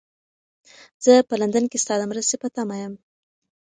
زه 1.03 1.13
په 1.29 1.33
لندن 1.41 1.65
کې 1.71 1.77
ستا 1.83 1.95
د 1.99 2.03
مرستې 2.11 2.35
په 2.43 2.47
تمه 2.55 2.75
یم. 2.81 2.93